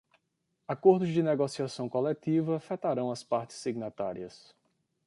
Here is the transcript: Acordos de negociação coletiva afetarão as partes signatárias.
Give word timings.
Acordos 0.67 1.09
de 1.09 1.21
negociação 1.21 1.87
coletiva 1.87 2.55
afetarão 2.55 3.11
as 3.11 3.21
partes 3.23 3.57
signatárias. 3.57 4.55